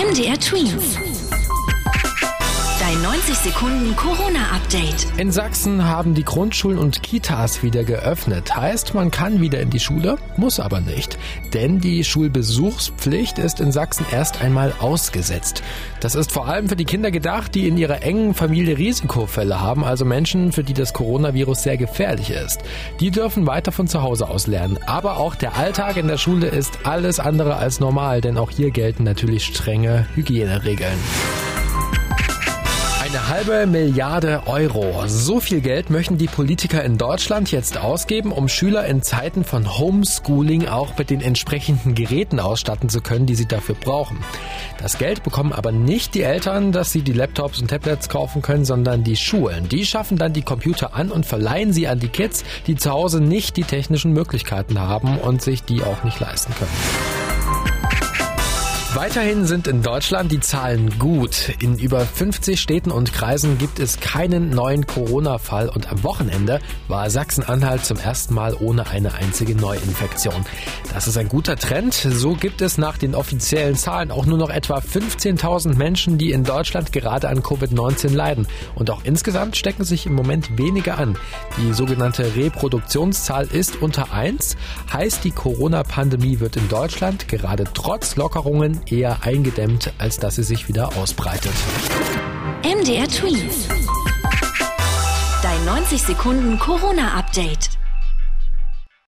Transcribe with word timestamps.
MDR 0.00 0.38
Twins. 0.38 1.09
Dein 2.90 3.02
90 3.02 3.36
Sekunden 3.36 3.94
Corona-Update. 3.94 5.06
In 5.16 5.30
Sachsen 5.30 5.84
haben 5.86 6.14
die 6.14 6.24
Grundschulen 6.24 6.76
und 6.76 7.04
Kitas 7.04 7.62
wieder 7.62 7.84
geöffnet. 7.84 8.56
Heißt, 8.56 8.94
man 8.94 9.12
kann 9.12 9.40
wieder 9.40 9.60
in 9.60 9.70
die 9.70 9.78
Schule, 9.78 10.18
muss 10.36 10.58
aber 10.58 10.80
nicht. 10.80 11.16
Denn 11.54 11.78
die 11.78 12.02
Schulbesuchspflicht 12.02 13.38
ist 13.38 13.60
in 13.60 13.70
Sachsen 13.70 14.06
erst 14.10 14.42
einmal 14.42 14.74
ausgesetzt. 14.80 15.62
Das 16.00 16.16
ist 16.16 16.32
vor 16.32 16.48
allem 16.48 16.68
für 16.68 16.74
die 16.74 16.84
Kinder 16.84 17.12
gedacht, 17.12 17.54
die 17.54 17.68
in 17.68 17.78
ihrer 17.78 18.02
engen 18.02 18.34
Familie 18.34 18.76
Risikofälle 18.76 19.60
haben, 19.60 19.84
also 19.84 20.04
Menschen, 20.04 20.50
für 20.50 20.64
die 20.64 20.74
das 20.74 20.92
Coronavirus 20.92 21.62
sehr 21.62 21.76
gefährlich 21.76 22.30
ist. 22.30 22.58
Die 22.98 23.12
dürfen 23.12 23.46
weiter 23.46 23.70
von 23.70 23.86
zu 23.86 24.02
Hause 24.02 24.28
aus 24.28 24.48
lernen. 24.48 24.80
Aber 24.86 25.18
auch 25.18 25.36
der 25.36 25.56
Alltag 25.56 25.96
in 25.96 26.08
der 26.08 26.18
Schule 26.18 26.48
ist 26.48 26.80
alles 26.82 27.20
andere 27.20 27.54
als 27.54 27.78
normal, 27.78 28.20
denn 28.20 28.36
auch 28.36 28.50
hier 28.50 28.72
gelten 28.72 29.04
natürlich 29.04 29.44
strenge 29.44 30.08
Hygieneregeln. 30.16 30.98
Eine 33.12 33.28
halbe 33.28 33.66
Milliarde 33.66 34.42
Euro. 34.46 35.02
So 35.08 35.40
viel 35.40 35.60
Geld 35.60 35.90
möchten 35.90 36.16
die 36.16 36.28
Politiker 36.28 36.84
in 36.84 36.96
Deutschland 36.96 37.50
jetzt 37.50 37.76
ausgeben, 37.76 38.30
um 38.30 38.46
Schüler 38.46 38.86
in 38.86 39.02
Zeiten 39.02 39.42
von 39.42 39.78
Homeschooling 39.78 40.68
auch 40.68 40.96
mit 40.96 41.10
den 41.10 41.20
entsprechenden 41.20 41.96
Geräten 41.96 42.38
ausstatten 42.38 42.88
zu 42.88 43.00
können, 43.00 43.26
die 43.26 43.34
sie 43.34 43.48
dafür 43.48 43.74
brauchen. 43.74 44.18
Das 44.78 44.96
Geld 44.96 45.24
bekommen 45.24 45.52
aber 45.52 45.72
nicht 45.72 46.14
die 46.14 46.22
Eltern, 46.22 46.70
dass 46.70 46.92
sie 46.92 47.02
die 47.02 47.12
Laptops 47.12 47.60
und 47.60 47.66
Tablets 47.66 48.08
kaufen 48.08 48.42
können, 48.42 48.64
sondern 48.64 49.02
die 49.02 49.16
Schulen. 49.16 49.68
Die 49.68 49.84
schaffen 49.84 50.16
dann 50.16 50.32
die 50.32 50.42
Computer 50.42 50.94
an 50.94 51.10
und 51.10 51.26
verleihen 51.26 51.72
sie 51.72 51.88
an 51.88 51.98
die 51.98 52.10
Kids, 52.10 52.44
die 52.68 52.76
zu 52.76 52.92
Hause 52.92 53.20
nicht 53.20 53.56
die 53.56 53.64
technischen 53.64 54.12
Möglichkeiten 54.12 54.78
haben 54.78 55.18
und 55.18 55.42
sich 55.42 55.64
die 55.64 55.82
auch 55.82 56.04
nicht 56.04 56.20
leisten 56.20 56.54
können. 56.54 57.19
Weiterhin 58.94 59.46
sind 59.46 59.68
in 59.68 59.82
Deutschland 59.82 60.32
die 60.32 60.40
Zahlen 60.40 60.98
gut. 60.98 61.52
In 61.60 61.78
über 61.78 62.00
50 62.00 62.60
Städten 62.60 62.90
und 62.90 63.12
Kreisen 63.12 63.56
gibt 63.56 63.78
es 63.78 64.00
keinen 64.00 64.50
neuen 64.50 64.84
Corona-Fall 64.84 65.68
und 65.68 65.92
am 65.92 66.02
Wochenende 66.02 66.58
war 66.88 67.08
Sachsen-Anhalt 67.08 67.84
zum 67.84 67.98
ersten 67.98 68.34
Mal 68.34 68.56
ohne 68.58 68.88
eine 68.88 69.14
einzige 69.14 69.54
Neuinfektion. 69.54 70.44
Das 70.92 71.06
ist 71.06 71.16
ein 71.16 71.28
guter 71.28 71.54
Trend. 71.54 71.94
So 71.94 72.34
gibt 72.34 72.62
es 72.62 72.78
nach 72.78 72.98
den 72.98 73.14
offiziellen 73.14 73.76
Zahlen 73.76 74.10
auch 74.10 74.26
nur 74.26 74.38
noch 74.38 74.50
etwa 74.50 74.78
15.000 74.78 75.76
Menschen, 75.76 76.18
die 76.18 76.32
in 76.32 76.42
Deutschland 76.42 76.92
gerade 76.92 77.28
an 77.28 77.42
Covid-19 77.42 78.12
leiden. 78.12 78.48
Und 78.74 78.90
auch 78.90 79.04
insgesamt 79.04 79.56
stecken 79.56 79.84
sich 79.84 80.06
im 80.06 80.14
Moment 80.14 80.58
weniger 80.58 80.98
an. 80.98 81.16
Die 81.58 81.72
sogenannte 81.74 82.34
Reproduktionszahl 82.34 83.46
ist 83.46 83.80
unter 83.80 84.12
1, 84.12 84.56
heißt 84.92 85.22
die 85.22 85.30
Corona-Pandemie 85.30 86.40
wird 86.40 86.56
in 86.56 86.68
Deutschland 86.68 87.28
gerade 87.28 87.64
trotz 87.72 88.16
Lockerungen 88.16 88.79
eher 88.86 89.22
eingedämmt, 89.22 89.92
als 89.98 90.18
dass 90.18 90.36
sie 90.36 90.42
sich 90.42 90.68
wieder 90.68 90.96
ausbreitet. 90.96 91.52
MDR 92.62 93.08
Tweets. 93.08 93.68
Dein 95.42 95.64
90 95.64 96.02
Sekunden 96.02 96.58
Corona-Update. 96.58 97.79